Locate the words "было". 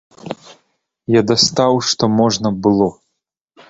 2.67-2.93